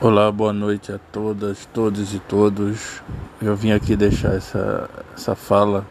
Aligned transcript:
Olá, 0.00 0.32
boa 0.32 0.54
noite 0.54 0.90
a 0.90 0.98
todas, 0.98 1.66
todos 1.66 2.14
e 2.14 2.18
todos. 2.18 3.02
Eu 3.40 3.54
vim 3.54 3.72
aqui 3.72 3.94
deixar 3.94 4.32
essa, 4.34 4.88
essa 5.14 5.34
fala 5.36 5.86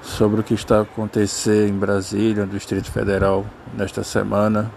sobre 0.00 0.40
o 0.40 0.44
que 0.44 0.54
está 0.54 0.78
a 0.78 0.82
acontecer 0.82 1.68
em 1.68 1.72
Brasília, 1.72 2.46
no 2.46 2.52
Distrito 2.52 2.90
Federal, 2.90 3.44
nesta 3.76 4.04
semana. 4.04 4.70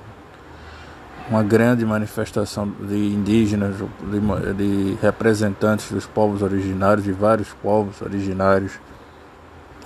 Uma 1.30 1.44
grande 1.44 1.86
manifestação 1.86 2.68
de 2.82 2.98
indígenas, 2.98 3.76
de, 3.78 4.54
de 4.56 4.98
representantes 5.00 5.92
dos 5.92 6.08
povos 6.08 6.42
originários, 6.42 7.06
de 7.06 7.12
vários 7.14 7.50
povos 7.54 8.02
originários, 8.02 8.80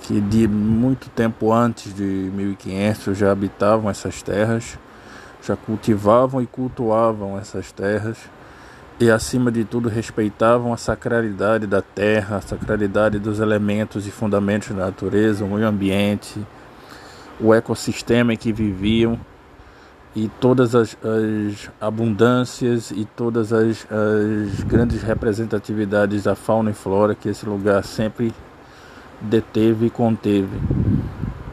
que 0.00 0.22
de 0.22 0.48
muito 0.48 1.10
tempo 1.10 1.52
antes 1.52 1.94
de 1.94 2.02
1500 2.02 3.16
já 3.16 3.30
habitavam 3.30 3.90
essas 3.90 4.22
terras 4.22 4.78
já 5.46 5.56
cultivavam 5.56 6.42
e 6.42 6.46
cultuavam 6.46 7.38
essas 7.38 7.70
terras 7.70 8.18
e, 8.98 9.10
acima 9.10 9.52
de 9.52 9.64
tudo, 9.64 9.88
respeitavam 9.88 10.72
a 10.72 10.76
sacralidade 10.76 11.66
da 11.66 11.82
terra, 11.82 12.38
a 12.38 12.40
sacralidade 12.40 13.18
dos 13.18 13.40
elementos 13.40 14.06
e 14.06 14.10
fundamentos 14.10 14.68
da 14.68 14.86
natureza, 14.86 15.44
o 15.44 15.48
meio 15.48 15.68
ambiente, 15.68 16.40
o 17.38 17.52
ecossistema 17.52 18.32
em 18.32 18.36
que 18.36 18.52
viviam 18.52 19.20
e 20.14 20.28
todas 20.40 20.74
as, 20.74 20.96
as 21.02 21.70
abundâncias 21.78 22.90
e 22.90 23.04
todas 23.04 23.52
as, 23.52 23.86
as 23.90 24.62
grandes 24.64 25.02
representatividades 25.02 26.22
da 26.22 26.34
fauna 26.34 26.70
e 26.70 26.74
flora 26.74 27.14
que 27.14 27.28
esse 27.28 27.44
lugar 27.44 27.84
sempre 27.84 28.32
deteve 29.20 29.86
e 29.86 29.90
conteve. 29.90 30.58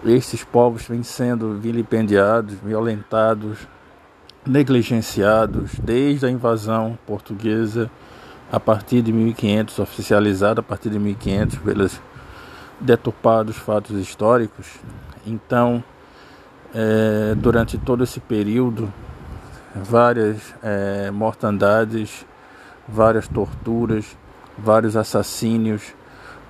Estes 0.05 0.45
povos 0.45 0.87
vêm 0.87 1.03
sendo 1.03 1.59
vilipendiados, 1.59 2.55
violentados, 2.63 3.67
negligenciados 4.45 5.71
desde 5.79 6.25
a 6.25 6.29
invasão 6.29 6.97
portuguesa 7.05 7.89
a 8.51 8.59
partir 8.59 9.01
de 9.01 9.11
1500, 9.11 9.79
oficializada 9.79 10.59
a 10.59 10.63
partir 10.63 10.89
de 10.89 10.99
1500 10.99 11.57
pelos 11.59 12.01
deturpados 12.79 13.55
fatos 13.55 13.97
históricos. 13.97 14.67
Então, 15.25 15.83
é, 16.73 17.33
durante 17.35 17.77
todo 17.77 18.03
esse 18.03 18.19
período, 18.19 18.93
várias 19.73 20.53
é, 20.61 21.09
mortandades, 21.09 22.25
várias 22.87 23.27
torturas, 23.27 24.17
vários 24.57 24.95
assassínios, 24.95 25.95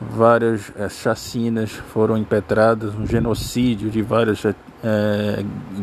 várias 0.01 0.71
é, 0.75 0.89
chacinas 0.89 1.71
foram 1.71 2.17
impetradas, 2.17 2.93
um 2.95 3.05
genocídio 3.05 3.89
de 3.89 4.01
vários 4.01 4.43
é, 4.45 4.53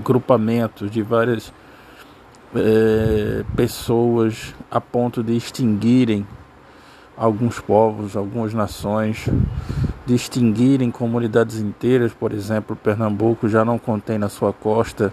grupamentos, 0.05 0.91
de 0.91 1.01
várias 1.01 1.53
é, 2.55 3.45
pessoas 3.57 4.55
a 4.71 4.81
ponto 4.81 5.23
de 5.23 5.37
extinguirem 5.37 6.27
alguns 7.17 7.61
povos, 7.61 8.17
algumas 8.17 8.55
nações, 8.55 9.29
de 10.07 10.15
extinguirem 10.15 10.91
comunidades 10.91 11.61
inteiras, 11.61 12.13
por 12.13 12.33
exemplo, 12.33 12.75
Pernambuco 12.75 13.49
já 13.49 13.65
não 13.65 13.79
contém 13.79 14.19
na 14.19 14.29
sua 14.29 14.53
costa 14.53 15.13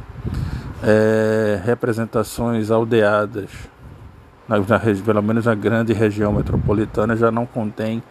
é, 0.81 1.61
representações 1.65 2.71
aldeadas, 2.71 3.49
na, 4.47 4.57
na, 4.57 4.79
pelo 5.03 5.21
menos 5.21 5.45
na 5.45 5.53
grande 5.53 5.91
região 5.93 6.31
metropolitana 6.31 7.15
já 7.15 7.29
não 7.29 7.45
contém, 7.45 8.01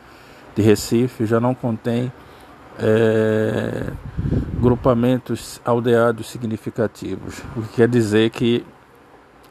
de 0.54 0.62
Recife 0.62 1.26
já 1.26 1.40
não 1.40 1.54
contém 1.54 2.12
é, 2.78 3.86
grupamentos 4.60 5.60
aldeados 5.64 6.28
significativos, 6.28 7.42
o 7.56 7.62
que 7.62 7.76
quer 7.76 7.88
dizer 7.88 8.30
que 8.30 8.64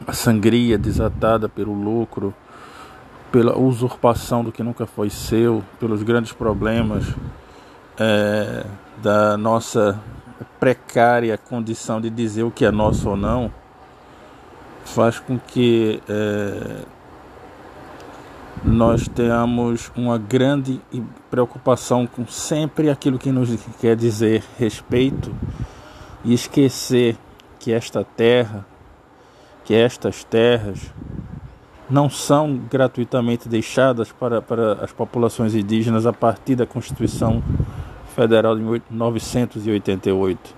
a 0.05 0.13
sangria 0.13 0.77
desatada 0.77 1.47
pelo 1.47 1.73
lucro, 1.73 2.33
pela 3.31 3.57
usurpação 3.57 4.43
do 4.43 4.51
que 4.51 4.63
nunca 4.63 4.85
foi 4.85 5.09
seu, 5.09 5.63
pelos 5.79 6.03
grandes 6.03 6.31
problemas 6.31 7.05
é, 7.97 8.65
da 9.01 9.37
nossa 9.37 9.99
precária 10.59 11.37
condição 11.37 11.99
de 11.99 12.09
dizer 12.09 12.43
o 12.43 12.51
que 12.51 12.65
é 12.65 12.71
nosso 12.71 13.09
ou 13.09 13.17
não, 13.17 13.51
faz 14.83 15.19
com 15.19 15.37
que 15.39 16.01
é, 16.07 16.83
nós 18.63 19.07
tenhamos 19.07 19.91
uma 19.95 20.17
grande 20.17 20.81
preocupação 21.29 22.07
com 22.07 22.25
sempre 22.27 22.89
aquilo 22.89 23.17
que 23.17 23.31
nos 23.31 23.49
quer 23.79 23.95
dizer 23.95 24.43
respeito 24.57 25.33
e 26.23 26.33
esquecer 26.33 27.17
que 27.59 27.71
esta 27.71 28.03
terra 28.03 28.65
que 29.65 29.73
estas 29.73 30.23
terras 30.23 30.93
não 31.89 32.09
são 32.09 32.55
gratuitamente 32.69 33.49
deixadas 33.49 34.11
para, 34.11 34.41
para 34.41 34.73
as 34.73 34.91
populações 34.91 35.53
indígenas 35.55 36.05
a 36.05 36.13
partir 36.13 36.55
da 36.55 36.65
Constituição 36.65 37.43
Federal 38.15 38.55
de 38.55 38.61
1988. 38.61 40.55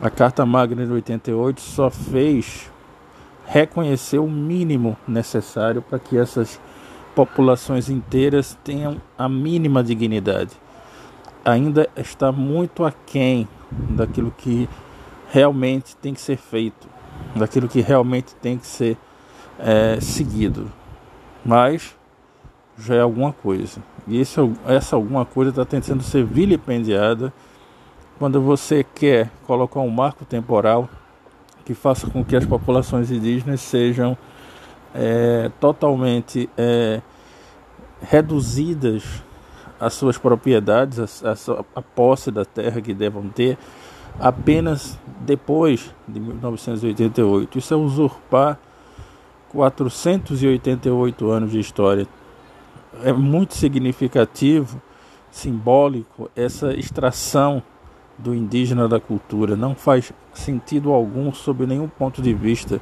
A 0.00 0.10
Carta 0.10 0.44
Magna 0.44 0.84
de 0.84 0.92
88 0.92 1.60
só 1.60 1.88
fez 1.88 2.70
reconhecer 3.46 4.18
o 4.18 4.28
mínimo 4.28 4.96
necessário 5.06 5.80
para 5.80 5.98
que 5.98 6.18
essas 6.18 6.60
populações 7.14 7.88
inteiras 7.88 8.58
tenham 8.62 9.00
a 9.16 9.28
mínima 9.28 9.82
dignidade. 9.82 10.50
Ainda 11.44 11.88
está 11.96 12.30
muito 12.30 12.84
aquém 12.84 13.48
daquilo 13.70 14.32
que 14.36 14.68
realmente 15.30 15.96
tem 15.96 16.12
que 16.12 16.20
ser 16.20 16.36
feito 16.36 16.95
daquilo 17.38 17.68
que 17.68 17.80
realmente 17.80 18.34
tem 18.36 18.58
que 18.58 18.66
ser 18.66 18.96
é, 19.58 19.98
seguido. 20.00 20.70
Mas 21.44 21.96
já 22.78 22.96
é 22.96 23.00
alguma 23.00 23.32
coisa. 23.32 23.80
E 24.06 24.20
esse, 24.20 24.38
essa 24.66 24.96
alguma 24.96 25.24
coisa 25.24 25.50
está 25.50 25.64
tentando 25.64 26.02
ser 26.02 26.24
vilipendiada 26.24 27.32
quando 28.18 28.40
você 28.40 28.84
quer 28.84 29.30
colocar 29.46 29.80
um 29.80 29.90
marco 29.90 30.24
temporal 30.24 30.88
que 31.64 31.74
faça 31.74 32.08
com 32.08 32.24
que 32.24 32.36
as 32.36 32.44
populações 32.44 33.10
indígenas 33.10 33.60
sejam 33.60 34.16
é, 34.94 35.50
totalmente 35.60 36.48
é, 36.56 37.02
reduzidas 38.00 39.22
às 39.78 39.92
suas 39.94 40.16
propriedades, 40.16 41.22
a, 41.24 41.32
a, 41.32 41.64
a 41.74 41.82
posse 41.82 42.30
da 42.30 42.44
terra 42.44 42.80
que 42.80 42.94
devam 42.94 43.28
ter, 43.28 43.58
apenas 44.18 44.98
depois 45.20 45.94
de 46.06 46.20
1988. 46.20 47.58
Isso 47.58 47.74
é 47.74 47.76
usurpar 47.76 48.58
488 49.48 51.30
anos 51.30 51.50
de 51.50 51.60
história. 51.60 52.06
É 53.02 53.12
muito 53.12 53.54
significativo, 53.54 54.80
simbólico, 55.30 56.30
essa 56.34 56.72
extração 56.72 57.62
do 58.16 58.34
indígena 58.34 58.88
da 58.88 58.98
cultura. 58.98 59.54
Não 59.56 59.74
faz 59.74 60.12
sentido 60.32 60.92
algum, 60.92 61.32
sob 61.32 61.66
nenhum 61.66 61.88
ponto 61.88 62.22
de 62.22 62.32
vista 62.32 62.80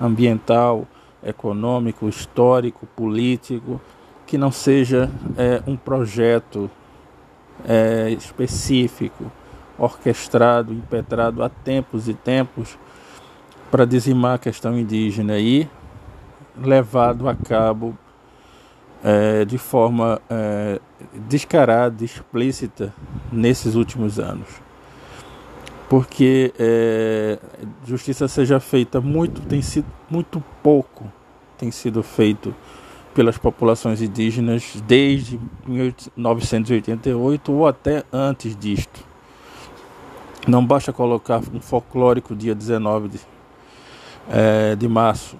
ambiental, 0.00 0.86
econômico, 1.22 2.08
histórico, 2.08 2.86
político, 2.96 3.80
que 4.26 4.38
não 4.38 4.52
seja 4.52 5.10
é, 5.36 5.62
um 5.66 5.76
projeto 5.76 6.70
é, 7.66 8.10
específico 8.10 9.30
orquestrado, 9.80 10.72
impetrado 10.72 11.42
há 11.42 11.48
tempos 11.48 12.08
e 12.08 12.14
tempos 12.14 12.78
para 13.70 13.84
dizimar 13.84 14.34
a 14.34 14.38
questão 14.38 14.78
indígena 14.78 15.38
e 15.38 15.68
levado 16.56 17.28
a 17.28 17.34
cabo 17.34 17.96
é, 19.02 19.44
de 19.44 19.56
forma 19.58 20.20
é, 20.28 20.78
descarada, 21.28 22.04
explícita 22.04 22.92
nesses 23.32 23.74
últimos 23.74 24.20
anos. 24.20 24.48
Porque 25.88 26.52
é, 26.58 27.38
justiça 27.84 28.28
seja 28.28 28.60
feita 28.60 29.00
muito, 29.00 29.40
tem 29.40 29.62
sido 29.62 29.86
muito 30.08 30.42
pouco 30.62 31.10
tem 31.60 31.70
sido 31.70 32.02
feito 32.02 32.54
pelas 33.14 33.36
populações 33.36 34.00
indígenas 34.00 34.82
desde 34.86 35.38
1988 35.66 37.52
ou 37.52 37.66
até 37.66 38.02
antes 38.10 38.56
disto. 38.56 39.09
Não 40.50 40.66
basta 40.66 40.92
colocar 40.92 41.40
um 41.54 41.60
folclórico 41.60 42.34
dia 42.34 42.56
19 42.56 43.08
de, 43.08 43.20
é, 44.28 44.74
de 44.74 44.88
março. 44.88 45.36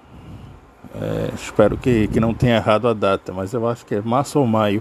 É, 0.94 1.32
espero 1.34 1.76
que, 1.76 2.06
que 2.06 2.20
não 2.20 2.32
tenha 2.32 2.54
errado 2.54 2.86
a 2.86 2.94
data, 2.94 3.32
mas 3.32 3.52
eu 3.52 3.68
acho 3.68 3.84
que 3.84 3.96
é 3.96 4.00
março 4.00 4.38
ou 4.38 4.46
maio. 4.46 4.80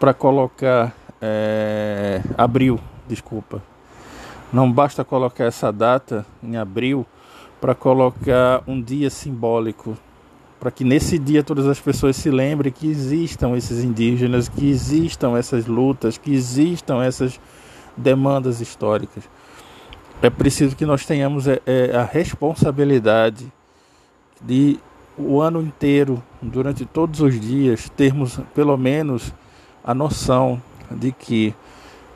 Para 0.00 0.14
colocar 0.14 0.94
é, 1.20 2.22
abril, 2.38 2.80
desculpa. 3.06 3.62
Não 4.50 4.72
basta 4.72 5.04
colocar 5.04 5.44
essa 5.44 5.70
data 5.70 6.24
em 6.42 6.56
abril 6.56 7.04
para 7.60 7.74
colocar 7.74 8.62
um 8.66 8.80
dia 8.80 9.10
simbólico, 9.10 9.94
para 10.58 10.70
que 10.70 10.84
nesse 10.84 11.18
dia 11.18 11.42
todas 11.42 11.66
as 11.66 11.78
pessoas 11.78 12.16
se 12.16 12.30
lembrem 12.30 12.72
que 12.72 12.88
existam 12.88 13.54
esses 13.58 13.84
indígenas, 13.84 14.48
que 14.48 14.70
existam 14.70 15.36
essas 15.36 15.66
lutas, 15.66 16.16
que 16.16 16.32
existam 16.32 17.04
essas 17.04 17.38
demandas 17.98 18.60
históricas. 18.60 19.24
É 20.22 20.30
preciso 20.30 20.74
que 20.74 20.86
nós 20.86 21.04
tenhamos 21.04 21.46
é, 21.46 21.60
é, 21.66 21.96
a 21.96 22.04
responsabilidade 22.04 23.52
de 24.40 24.78
o 25.16 25.40
ano 25.40 25.60
inteiro, 25.60 26.22
durante 26.40 26.86
todos 26.86 27.20
os 27.20 27.40
dias, 27.40 27.88
termos 27.96 28.38
pelo 28.54 28.76
menos 28.76 29.34
a 29.82 29.92
noção 29.92 30.62
de 30.90 31.10
que 31.10 31.52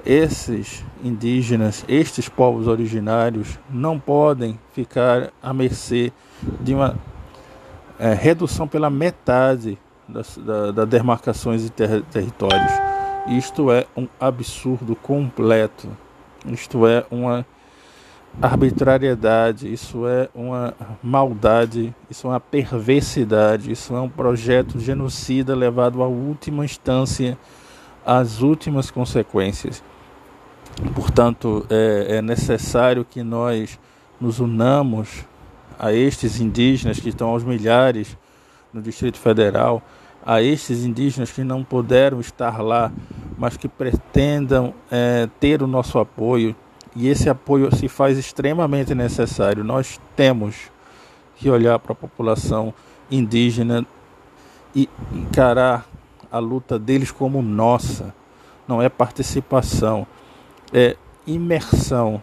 esses 0.06 0.84
indígenas, 1.02 1.84
estes 1.88 2.28
povos 2.28 2.68
originários, 2.68 3.58
não 3.68 3.98
podem 3.98 4.58
ficar 4.72 5.32
à 5.42 5.52
mercê 5.52 6.12
de 6.60 6.74
uma 6.74 6.96
é, 7.98 8.14
redução 8.14 8.66
pela 8.68 8.90
metade 8.90 9.78
das 10.08 10.36
da, 10.36 10.70
da 10.70 10.84
demarcações 10.84 11.64
e 11.64 11.70
ter, 11.70 12.02
territórios. 12.02 12.91
Isto 13.26 13.70
é 13.70 13.86
um 13.96 14.08
absurdo 14.18 14.96
completo. 14.96 15.88
Isto 16.46 16.86
é 16.86 17.04
uma 17.10 17.46
arbitrariedade, 18.40 19.72
isso 19.72 20.06
é 20.06 20.28
uma 20.34 20.74
maldade, 21.02 21.94
isso 22.10 22.26
é 22.26 22.30
uma 22.30 22.40
perversidade, 22.40 23.70
isso 23.70 23.94
é 23.94 24.00
um 24.00 24.08
projeto 24.08 24.80
genocida 24.80 25.54
levado 25.54 26.02
à 26.02 26.06
última 26.06 26.64
instância, 26.64 27.38
às 28.04 28.40
últimas 28.40 28.90
consequências. 28.90 29.82
Portanto, 30.94 31.66
é, 31.68 32.16
é 32.16 32.22
necessário 32.22 33.04
que 33.04 33.22
nós 33.22 33.78
nos 34.20 34.40
unamos 34.40 35.24
a 35.78 35.92
estes 35.92 36.40
indígenas 36.40 36.98
que 36.98 37.10
estão 37.10 37.28
aos 37.28 37.44
milhares 37.44 38.16
no 38.72 38.80
Distrito 38.80 39.18
Federal, 39.18 39.82
a 40.24 40.42
estes 40.42 40.84
indígenas 40.84 41.32
que 41.32 41.42
não 41.42 41.64
puderam 41.64 42.20
estar 42.20 42.62
lá, 42.62 42.92
mas 43.36 43.56
que 43.56 43.68
pretendam 43.68 44.74
é, 44.90 45.28
ter 45.40 45.62
o 45.62 45.66
nosso 45.66 45.98
apoio 45.98 46.54
e 46.94 47.08
esse 47.08 47.28
apoio 47.28 47.74
se 47.74 47.88
faz 47.88 48.18
extremamente 48.18 48.94
necessário. 48.94 49.64
Nós 49.64 49.98
temos 50.14 50.70
que 51.36 51.48
olhar 51.50 51.78
para 51.78 51.92
a 51.92 51.96
população 51.96 52.72
indígena 53.10 53.86
e 54.74 54.88
encarar 55.12 55.86
a 56.30 56.38
luta 56.38 56.78
deles 56.78 57.10
como 57.10 57.42
nossa. 57.42 58.14
Não 58.68 58.80
é 58.80 58.88
participação, 58.88 60.06
é 60.72 60.96
imersão, 61.26 62.22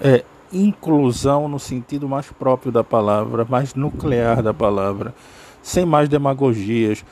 é 0.00 0.24
inclusão 0.52 1.48
no 1.48 1.58
sentido 1.58 2.08
mais 2.08 2.30
próprio 2.32 2.72
da 2.72 2.82
palavra, 2.82 3.44
mais 3.44 3.74
nuclear 3.74 4.42
da 4.42 4.54
palavra, 4.54 5.14
sem 5.62 5.84
mais 5.84 6.08
demagogias, 6.08 7.04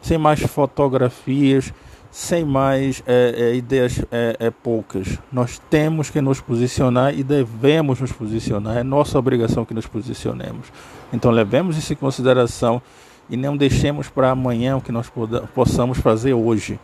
sem 0.00 0.18
mais 0.18 0.40
fotografias 0.40 1.72
sem 2.10 2.44
mais 2.44 3.02
é, 3.06 3.34
é, 3.36 3.54
ideias 3.54 4.04
é, 4.10 4.36
é, 4.38 4.50
poucas. 4.50 5.18
Nós 5.30 5.60
temos 5.70 6.10
que 6.10 6.20
nos 6.20 6.40
posicionar 6.40 7.16
e 7.16 7.22
devemos 7.22 8.00
nos 8.00 8.10
posicionar. 8.10 8.78
É 8.78 8.82
nossa 8.82 9.18
obrigação 9.18 9.64
que 9.64 9.72
nos 9.72 9.86
posicionemos. 9.86 10.72
Então 11.12 11.30
levemos 11.30 11.76
isso 11.76 11.92
em 11.92 11.96
consideração 11.96 12.82
e 13.28 13.36
não 13.36 13.56
deixemos 13.56 14.08
para 14.08 14.30
amanhã 14.30 14.76
o 14.76 14.80
que 14.80 14.90
nós 14.90 15.10
possamos 15.54 15.98
fazer 15.98 16.34
hoje. 16.34 16.80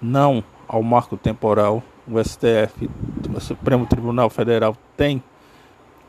Não 0.00 0.44
ao 0.68 0.82
marco 0.82 1.16
temporal. 1.16 1.82
O 2.06 2.22
STF, 2.22 2.90
o 3.34 3.40
Supremo 3.40 3.86
Tribunal 3.86 4.28
Federal, 4.28 4.76
tem 4.96 5.22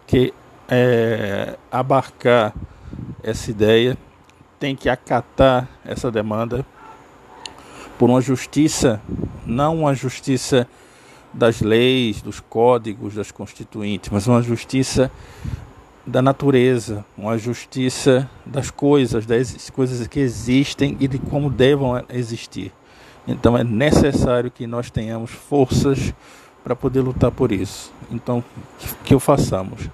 que 0.07 0.33
é, 0.67 1.55
abarcar 1.71 2.53
essa 3.21 3.51
ideia, 3.51 3.97
tem 4.63 4.77
que 4.77 4.87
acatar 4.87 5.67
essa 5.83 6.09
demanda 6.09 6.65
por 7.99 8.09
uma 8.09 8.21
justiça, 8.21 9.01
não 9.45 9.79
uma 9.79 9.93
justiça 9.93 10.65
das 11.33 11.59
leis, 11.59 12.21
dos 12.21 12.39
códigos, 12.39 13.13
das 13.13 13.29
constituintes, 13.29 14.09
mas 14.09 14.25
uma 14.25 14.41
justiça 14.41 15.11
da 16.07 16.21
natureza, 16.21 17.03
uma 17.17 17.37
justiça 17.37 18.29
das 18.45 18.71
coisas, 18.71 19.25
das 19.25 19.69
coisas 19.69 20.07
que 20.07 20.21
existem 20.21 20.95
e 20.97 21.09
de 21.09 21.19
como 21.19 21.49
devam 21.49 22.01
existir. 22.09 22.71
Então 23.27 23.57
é 23.57 23.65
necessário 23.65 24.49
que 24.49 24.65
nós 24.65 24.89
tenhamos 24.89 25.31
forças 25.31 26.13
para 26.63 26.73
poder 26.73 27.01
lutar 27.01 27.31
por 27.31 27.51
isso. 27.51 27.91
Então, 28.09 28.41
que 29.03 29.13
o 29.13 29.19
façamos 29.19 29.89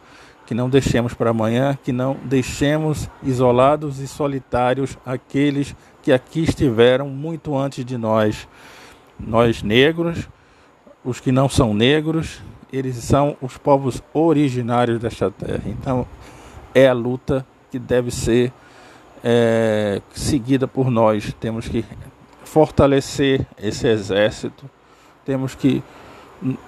que 0.49 0.55
não 0.55 0.67
deixemos 0.67 1.13
para 1.13 1.29
amanhã, 1.29 1.77
que 1.83 1.91
não 1.91 2.17
deixemos 2.23 3.07
isolados 3.21 3.99
e 3.99 4.07
solitários 4.07 4.97
aqueles 5.05 5.75
que 6.01 6.11
aqui 6.11 6.41
estiveram 6.41 7.07
muito 7.07 7.55
antes 7.55 7.85
de 7.85 7.99
nós. 7.99 8.47
Nós 9.19 9.61
negros, 9.61 10.27
os 11.05 11.19
que 11.19 11.31
não 11.31 11.47
são 11.47 11.71
negros, 11.71 12.41
eles 12.73 12.95
são 12.95 13.37
os 13.39 13.59
povos 13.59 14.01
originários 14.11 14.97
desta 14.97 15.29
terra. 15.29 15.61
Então, 15.67 16.07
é 16.73 16.87
a 16.87 16.93
luta 16.93 17.45
que 17.69 17.77
deve 17.77 18.09
ser 18.09 18.51
é, 19.23 20.01
seguida 20.15 20.67
por 20.67 20.89
nós. 20.89 21.31
Temos 21.39 21.67
que 21.67 21.85
fortalecer 22.43 23.45
esse 23.55 23.87
exército, 23.87 24.67
temos 25.23 25.53
que 25.53 25.83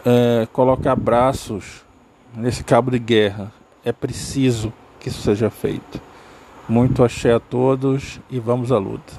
é, 0.05 0.47
colocar 0.53 0.95
braços 0.95 1.83
nesse 2.35 2.63
cabo 2.63 2.91
de 2.91 2.99
guerra 2.99 3.51
é 3.83 3.91
preciso 3.91 4.71
que 4.99 5.09
isso 5.09 5.21
seja 5.21 5.49
feito. 5.49 6.01
Muito 6.69 7.03
axé 7.03 7.33
a 7.33 7.39
todos 7.39 8.19
e 8.29 8.39
vamos 8.39 8.71
à 8.71 8.77
luta. 8.77 9.13